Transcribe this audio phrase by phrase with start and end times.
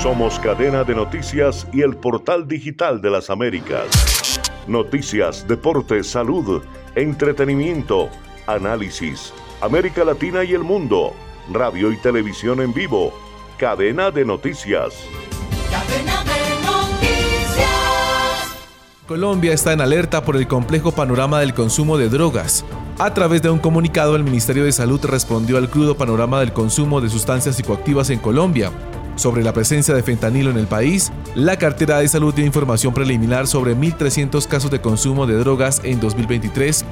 [0.00, 4.40] Somos cadena de noticias y el portal digital de las Américas.
[4.66, 6.62] Noticias, deportes, salud,
[6.94, 8.10] entretenimiento,
[8.46, 11.12] análisis, América Latina y el mundo,
[11.50, 13.12] radio y televisión en vivo,
[13.56, 14.94] cadena de noticias.
[15.70, 17.64] Cadena de noticias.
[19.06, 22.64] Colombia está en alerta por el complejo panorama del consumo de drogas.
[22.98, 27.00] A través de un comunicado, el Ministerio de Salud respondió al crudo panorama del consumo
[27.00, 28.70] de sustancias psicoactivas en Colombia
[29.16, 33.46] sobre la presencia de fentanilo en el país, la cartera de salud dio información preliminar
[33.46, 36.84] sobre 1.300 casos de consumo de drogas en 2023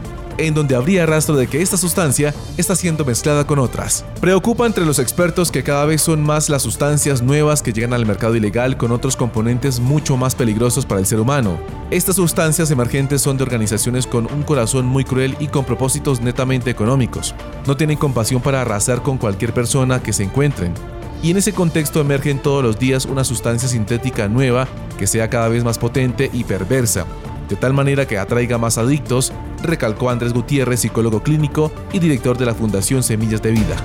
[0.42, 4.04] en donde habría rastro de que esta sustancia está siendo mezclada con otras.
[4.20, 8.06] Preocupa entre los expertos que cada vez son más las sustancias nuevas que llegan al
[8.06, 11.58] mercado ilegal con otros componentes mucho más peligrosos para el ser humano.
[11.90, 16.70] Estas sustancias emergentes son de organizaciones con un corazón muy cruel y con propósitos netamente
[16.70, 17.34] económicos.
[17.66, 20.74] No tienen compasión para arrasar con cualquier persona que se encuentren
[21.22, 24.66] y en ese contexto emergen todos los días una sustancia sintética nueva
[24.98, 27.06] que sea cada vez más potente y perversa,
[27.52, 29.30] de tal manera que atraiga más adictos,
[29.62, 33.76] recalcó Andrés Gutiérrez, psicólogo clínico y director de la Fundación Semillas de Vida.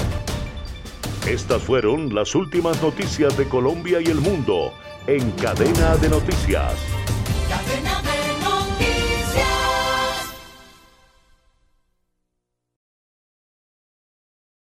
[1.27, 4.71] Estas fueron las últimas noticias de Colombia y el mundo
[5.05, 6.75] en cadena de noticias.